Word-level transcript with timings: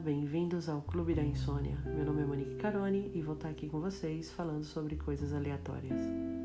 bem-vindos 0.00 0.68
ao 0.68 0.80
Clube 0.80 1.14
da 1.14 1.22
Insônia. 1.22 1.76
Meu 1.84 2.04
nome 2.06 2.22
é 2.22 2.24
Monique 2.24 2.56
Caroni 2.56 3.10
e 3.14 3.20
vou 3.20 3.34
estar 3.34 3.50
aqui 3.50 3.68
com 3.68 3.80
vocês 3.80 4.30
falando 4.30 4.64
sobre 4.64 4.96
coisas 4.96 5.34
aleatórias. 5.34 6.39